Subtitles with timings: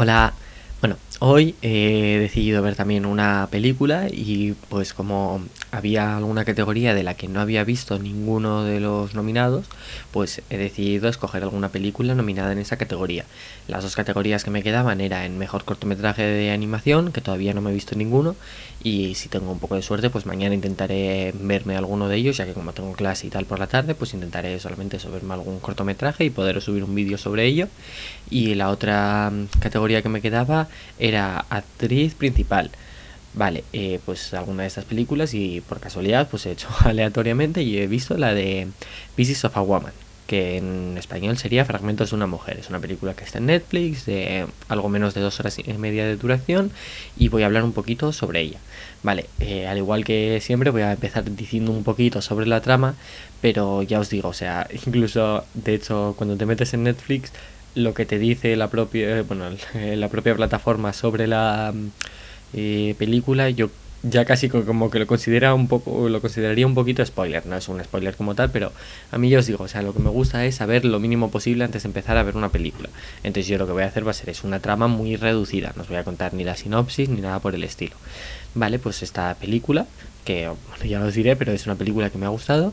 [0.00, 0.32] Hola,
[0.80, 7.02] bueno, hoy he decidido ver también una película y pues como había alguna categoría de
[7.02, 9.66] la que no había visto ninguno de los nominados,
[10.12, 13.24] pues he decidido escoger alguna película nominada en esa categoría.
[13.66, 17.60] Las dos categorías que me quedaban era en mejor cortometraje de animación, que todavía no
[17.60, 18.36] me he visto ninguno,
[18.82, 22.46] y si tengo un poco de suerte, pues mañana intentaré verme alguno de ellos, ya
[22.46, 26.24] que como tengo clase y tal por la tarde, pues intentaré solamente verme algún cortometraje
[26.24, 27.68] y poder subir un vídeo sobre ello.
[28.30, 32.70] Y la otra mm, categoría que me quedaba era actriz principal.
[33.38, 37.78] Vale, eh, pues alguna de estas películas y por casualidad pues he hecho aleatoriamente y
[37.78, 38.66] he visto la de
[39.14, 39.92] Pieces of a Woman,
[40.26, 42.58] que en español sería Fragmentos de una mujer.
[42.58, 46.04] Es una película que está en Netflix, de algo menos de dos horas y media
[46.04, 46.72] de duración
[47.16, 48.58] y voy a hablar un poquito sobre ella.
[49.04, 52.96] Vale, eh, al igual que siempre voy a empezar diciendo un poquito sobre la trama,
[53.40, 57.30] pero ya os digo, o sea, incluso de hecho cuando te metes en Netflix
[57.76, 59.44] lo que te dice la propia, bueno,
[59.74, 61.72] la propia plataforma sobre la
[62.54, 63.70] eh, película, yo
[64.02, 67.68] ya casi como que lo considera un poco lo consideraría un poquito spoiler no es
[67.68, 68.72] un spoiler como tal pero
[69.10, 71.30] a mí yo os digo o sea lo que me gusta es saber lo mínimo
[71.30, 72.88] posible antes de empezar a ver una película.
[73.24, 75.72] Entonces yo lo que voy a hacer va a ser es una trama muy reducida
[75.74, 77.96] no os voy a contar ni la sinopsis ni nada por el estilo.
[78.54, 79.86] Vale pues esta película
[80.24, 82.72] que bueno, ya os diré pero es una película que me ha gustado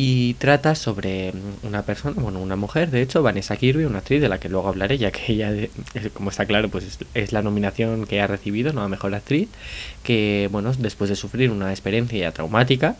[0.00, 1.32] y trata sobre
[1.64, 4.68] una persona, bueno, una mujer, de hecho, Vanessa Kirby, una actriz de la que luego
[4.68, 5.52] hablaré, ya que ella,
[6.14, 8.82] como está claro, pues es, la nominación que ha recibido, ¿no?
[8.82, 9.48] A Mejor Actriz,
[10.04, 12.94] que, bueno, después de sufrir una experiencia traumática,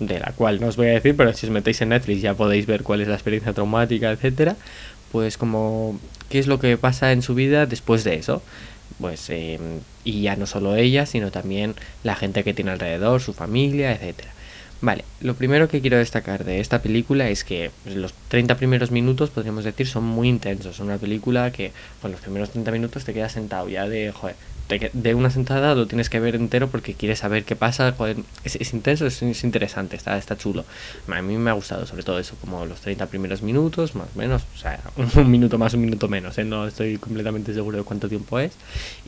[0.00, 2.34] de la cual no os voy a decir, pero si os metéis en Netflix ya
[2.34, 4.56] podéis ver cuál es la experiencia traumática, etcétera,
[5.12, 8.42] pues como, ¿qué es lo que pasa en su vida después de eso?
[8.98, 9.60] Pues, eh,
[10.02, 14.32] y ya no solo ella, sino también la gente que tiene alrededor, su familia, etcétera.
[14.82, 18.90] Vale, lo primero que quiero destacar de esta película es que pues, los 30 primeros
[18.90, 20.80] minutos, podríamos decir, son muy intensos.
[20.80, 24.34] Una película que, pues los primeros 30 minutos te quedas sentado ya de, joder,
[24.68, 27.94] de una sentada lo tienes que ver entero porque quieres saber qué pasa.
[28.44, 30.64] es, intenso, es, interesante, está, está chulo.
[31.08, 34.18] A mí me ha gustado, sobre todo eso, como los 30 primeros minutos, más o
[34.18, 34.80] menos, o sea,
[35.16, 36.44] un minuto más, un minuto menos, ¿eh?
[36.44, 38.52] no estoy completamente seguro de cuánto tiempo es.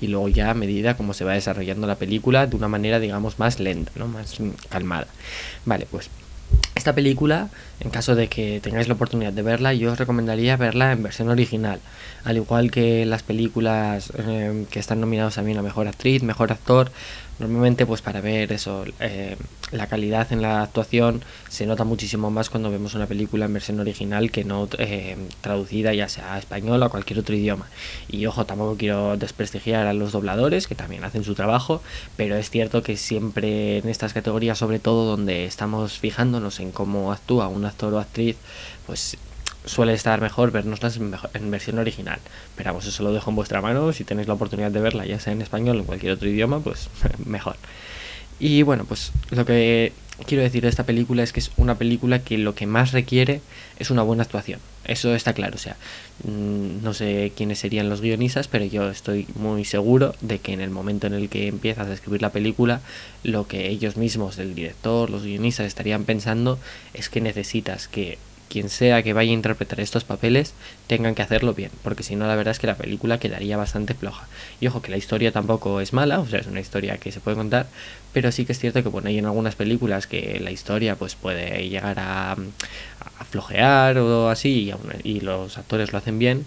[0.01, 3.39] Y luego ya a medida como se va desarrollando la película de una manera, digamos,
[3.39, 4.09] más lenta, ¿no?
[4.09, 4.37] más
[4.69, 5.07] calmada.
[5.65, 6.11] Vale, pues
[6.85, 7.49] esta película,
[7.81, 11.31] en caso de que tengáis la oportunidad de verla, yo os recomendaría verla en versión
[11.31, 11.81] original,
[12.25, 16.93] al igual que las películas eh, que están nominadas también a Mejor Actriz, Mejor Actor,
[17.39, 19.37] Normalmente, pues para ver eso, eh,
[19.73, 23.81] la calidad en la actuación se nota muchísimo más cuando vemos una película en versión
[23.81, 27.67] original que no eh, traducida ya sea a español o a cualquier otro idioma.
[28.09, 31.83] Y ojo, tampoco quiero desprestigiar a los dobladores, que también hacen su trabajo,
[32.17, 37.13] pero es cierto que siempre en estas categorías, sobre todo donde estamos fijándonos en cómo
[37.13, 38.37] actúa un actor o actriz,
[38.87, 39.17] pues
[39.65, 42.19] suele estar mejor vernoslas en, versión original.
[42.57, 43.93] Pero vamos, eso lo dejo en vuestra mano.
[43.93, 46.61] Si tenéis la oportunidad de verla, ya sea en español o en cualquier otro idioma,
[46.61, 46.89] pues
[47.25, 47.57] mejor.
[48.39, 49.93] Y bueno, pues lo que
[50.27, 53.41] quiero decir de esta película es que es una película que lo que más requiere
[53.79, 54.61] es una buena actuación.
[54.85, 55.55] Eso está claro.
[55.55, 55.77] O sea,
[56.25, 60.61] mm, no sé quiénes serían los guionistas, pero yo estoy muy seguro de que en
[60.61, 62.81] el momento en el que empiezas a escribir la película,
[63.23, 66.59] lo que ellos mismos, el director, los guionistas, estarían pensando
[66.93, 68.19] es que necesitas que
[68.55, 70.55] quien sea que vaya a interpretar estos papeles
[70.87, 73.95] tengan que hacerlo bien, porque si no la verdad es que la película quedaría bastante
[73.95, 74.29] floja.
[74.61, 77.19] Y ojo que la historia tampoco es mala, o sea, es una historia que se
[77.19, 77.67] puede contar,
[78.13, 81.17] pero sí que es cierto que bueno, hay en algunas películas que la historia pues
[81.17, 82.37] puede llegar a,
[83.19, 84.73] a flojear o así
[85.03, 86.47] y los actores lo hacen bien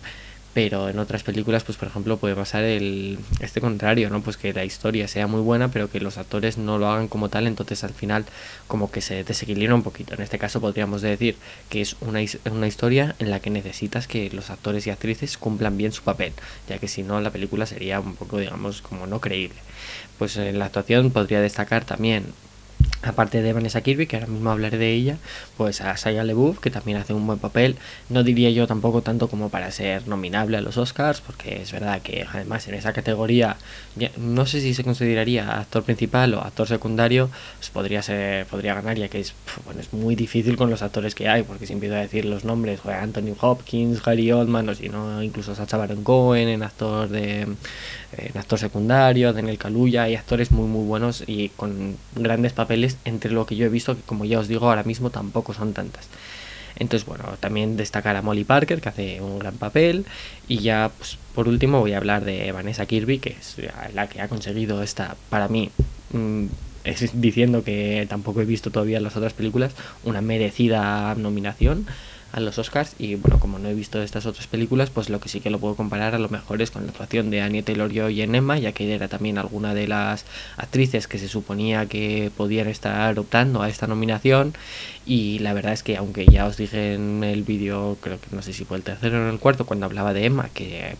[0.57, 4.53] pero en otras películas pues por ejemplo puede pasar el este contrario no pues que
[4.53, 7.83] la historia sea muy buena pero que los actores no lo hagan como tal entonces
[7.83, 8.25] al final
[8.65, 10.15] como que se desequilibra un poquito.
[10.15, 11.35] En este caso podríamos decir
[11.69, 15.77] que es una, una historia en la que necesitas que los actores y actrices cumplan
[15.77, 16.33] bien su papel
[16.67, 19.59] ya que si no la película sería un poco digamos como no creíble.
[20.17, 22.33] Pues en la actuación podría destacar también
[23.03, 25.17] aparte de Vanessa Kirby, que ahora mismo hablaré de ella,
[25.55, 27.75] pues a Shia LeBouf, que también hace un buen papel.
[28.09, 32.01] No diría yo tampoco tanto como para ser nominable a los Oscars, porque es verdad
[32.01, 33.57] que además en esa categoría,
[34.17, 38.97] no sé si se consideraría actor principal o actor secundario, pues podría ser, podría ganar,
[38.97, 39.33] ya que es,
[39.65, 42.45] bueno, es muy difícil con los actores que hay, porque si empiezo a decir los
[42.45, 47.47] nombres, Anthony Hopkins, Gary Oldman, o si no, incluso Sacha Baron Cohen en actor de
[48.17, 53.31] en actor secundario, Daniel Kaluuya, hay actores muy muy buenos y con grandes papeles entre
[53.31, 56.07] lo que yo he visto, que como ya os digo ahora mismo tampoco son tantas.
[56.79, 60.05] Entonces, bueno, también destacar a Molly Parker, que hace un gran papel.
[60.47, 63.57] Y ya, pues, por último, voy a hablar de Vanessa Kirby, que es
[63.93, 65.71] la que ha conseguido esta, para mí,
[66.13, 66.45] mm,
[67.13, 69.73] diciendo que tampoco he visto todavía las otras películas,
[70.03, 71.87] una merecida nominación
[72.31, 75.29] a los Oscars y bueno, como no he visto estas otras películas, pues lo que
[75.29, 78.21] sí que lo puedo comparar a lo mejor es con la actuación de Anya Taylor-Joy
[78.21, 80.25] en Emma, ya que era también alguna de las
[80.57, 84.53] actrices que se suponía que podían estar optando a esta nominación.
[85.05, 88.41] Y la verdad es que aunque ya os dije en el vídeo, creo que no
[88.41, 90.95] sé si fue el tercero o el cuarto, cuando hablaba de Emma, que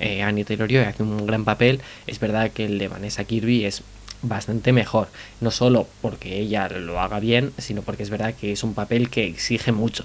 [0.00, 3.82] eh, Anya Taylor-Joy hace un gran papel, es verdad que el de Vanessa Kirby es
[4.22, 5.08] bastante mejor.
[5.40, 9.10] No solo porque ella lo haga bien, sino porque es verdad que es un papel
[9.10, 10.04] que exige mucho.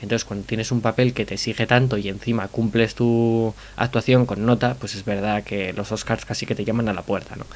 [0.00, 4.46] Entonces, cuando tienes un papel que te exige tanto y encima cumples tu actuación con
[4.46, 7.46] nota, pues es verdad que los Oscars casi que te llaman a la puerta, ¿no?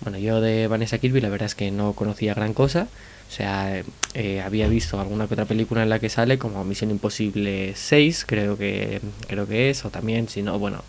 [0.00, 2.88] Bueno, yo de Vanessa Kirby la verdad es que no conocía gran cosa.
[3.28, 3.82] O sea,
[4.14, 8.24] eh, había visto alguna que otra película en la que sale, como Misión Imposible 6,
[8.26, 10.82] creo que, creo que es, o también, si no, bueno,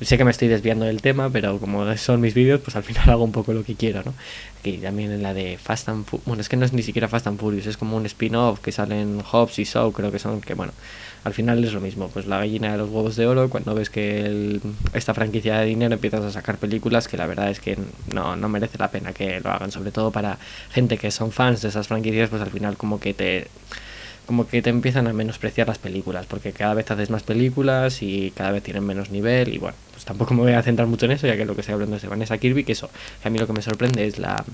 [0.00, 3.08] Sé que me estoy desviando del tema, pero como son mis vídeos, pues al final
[3.10, 4.12] hago un poco lo que quiero, ¿no?
[4.60, 7.08] Aquí también en la de Fast and Furious, bueno, es que no es ni siquiera
[7.08, 10.42] Fast and Furious, es como un spin-off que salen Hobbs y Shaw, creo que son,
[10.42, 10.74] que bueno,
[11.24, 13.88] al final es lo mismo, pues la gallina de los huevos de oro, cuando ves
[13.88, 14.60] que
[14.92, 17.78] esta franquicia de dinero empiezas a sacar películas que la verdad es que
[18.12, 20.38] no, no merece la pena que lo hagan, sobre todo para
[20.72, 23.48] gente que son fans de esas franquicias, pues al final como que te
[24.26, 28.32] como que te empiezan a menospreciar las películas, porque cada vez haces más películas y
[28.32, 31.12] cada vez tienen menos nivel y bueno, pues tampoco me voy a centrar mucho en
[31.12, 32.90] eso, ya que lo que estoy hablando es de Vanessa Kirby, que eso,
[33.22, 34.44] que a mí lo que me sorprende es la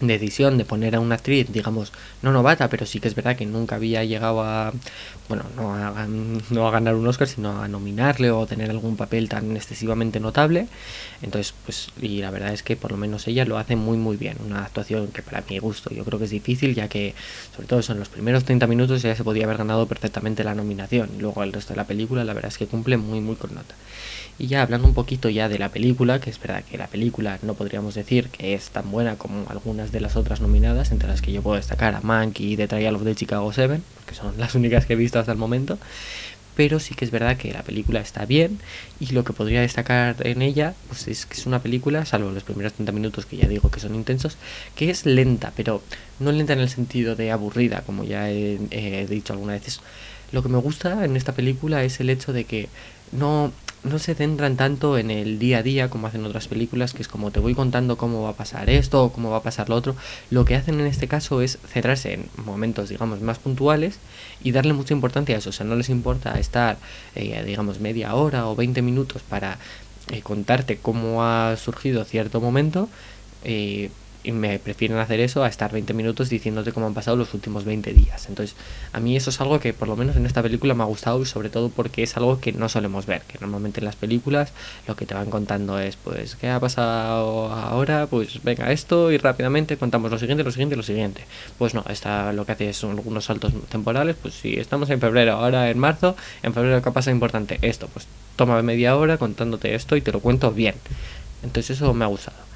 [0.00, 1.92] decisión de poner a una actriz, digamos,
[2.22, 4.72] no novata, pero sí que es verdad que nunca había llegado a,
[5.28, 6.06] bueno, no a,
[6.50, 10.66] no a ganar un Oscar, sino a nominarle o tener algún papel tan excesivamente notable.
[11.22, 14.16] Entonces, pues, y la verdad es que por lo menos ella lo hace muy, muy
[14.16, 14.36] bien.
[14.44, 17.14] Una actuación que para mi gusto yo creo que es difícil, ya que,
[17.54, 21.10] sobre todo en los primeros 30 minutos, ya se podía haber ganado perfectamente la nominación.
[21.16, 23.54] Y luego el resto de la película, la verdad es que cumple muy, muy con
[23.54, 23.74] nota.
[24.36, 27.38] Y ya hablando un poquito ya de la película, que es verdad que la película
[27.42, 31.22] no podríamos decir que es tan buena como algunas de las otras nominadas, entre las
[31.22, 34.34] que yo puedo destacar a Monkey y The Trial of the Chicago 7, porque son
[34.38, 35.78] las únicas que he visto hasta el momento.
[36.56, 38.60] Pero sí que es verdad que la película está bien
[39.00, 42.44] y lo que podría destacar en ella pues es que es una película, salvo los
[42.44, 44.36] primeros 30 minutos que ya digo que son intensos,
[44.76, 45.82] que es lenta, pero
[46.20, 49.80] no lenta en el sentido de aburrida, como ya he, dicho algunas veces.
[50.30, 52.68] Lo que me gusta en esta película es el hecho de que
[53.10, 53.52] no
[53.84, 57.08] no se centran tanto en el día a día como hacen otras películas, que es
[57.08, 59.76] como te voy contando cómo va a pasar esto o cómo va a pasar lo
[59.76, 59.94] otro.
[60.30, 63.98] Lo que hacen en este caso es centrarse en momentos, digamos, más puntuales
[64.42, 65.50] y darle mucha importancia a eso.
[65.50, 66.78] O sea, no les importa estar,
[67.14, 69.58] eh, digamos, media hora o 20 minutos para
[70.10, 72.88] eh, contarte cómo ha surgido cierto momento.
[73.44, 73.90] Eh,
[74.24, 77.64] y me prefieren hacer eso a estar 20 minutos diciéndote cómo han pasado los últimos
[77.64, 78.26] 20 días.
[78.28, 78.56] Entonces,
[78.92, 81.20] a mí eso es algo que por lo menos en esta película me ha gustado
[81.22, 84.52] y sobre todo porque es algo que no solemos ver, que normalmente en las películas
[84.88, 88.06] lo que te van contando es, pues, ¿qué ha pasado ahora?
[88.06, 91.24] Pues venga, esto y rápidamente contamos lo siguiente, lo siguiente, lo siguiente.
[91.58, 95.34] Pues no, está lo que hace son algunos saltos temporales, pues si estamos en febrero,
[95.34, 97.58] ahora en marzo, en febrero ¿qué pasa importante?
[97.62, 98.06] Esto, pues
[98.36, 100.74] toma media hora contándote esto y te lo cuento bien.
[101.42, 102.53] Entonces eso me ha gustado.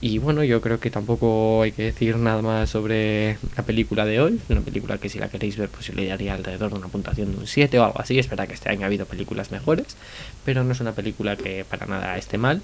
[0.00, 4.20] Y bueno, yo creo que tampoco hay que decir nada más sobre la película de
[4.20, 4.38] hoy.
[4.50, 7.38] Una película que si la queréis ver, pues le daría alrededor de una puntuación de
[7.38, 8.18] un 7 o algo así.
[8.18, 9.96] Es verdad que este año ha habido películas mejores,
[10.44, 12.60] pero no es una película que para nada esté mal.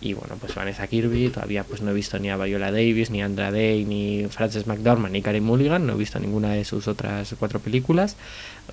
[0.00, 3.22] Y bueno, pues Vanessa Kirby, todavía pues no he visto ni a Viola Davis, ni
[3.22, 6.88] a Andra Day, ni Frances McDormand, ni Karen Mulligan, no he visto ninguna de sus
[6.88, 8.16] otras cuatro películas,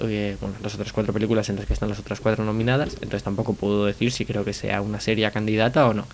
[0.01, 3.23] eh, bueno, las otras cuatro películas en las que están las otras cuatro nominadas, entonces
[3.23, 6.05] tampoco puedo decir si creo que sea una seria candidata o no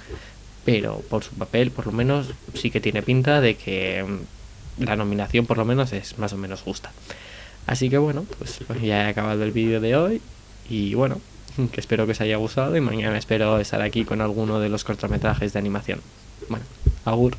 [0.68, 4.97] pero por su papel por lo menos sí que tiene pinta de que mm, la
[4.97, 6.92] nominación por lo menos es más o menos justa.
[7.68, 10.21] Así que bueno, pues, pues ya he acabado el vídeo de hoy
[10.69, 11.21] y bueno,
[11.71, 14.83] que espero que os haya gustado y mañana espero estar aquí con alguno de los
[14.83, 16.02] cortometrajes de animación.
[16.50, 16.66] Bueno,
[17.06, 17.38] agur.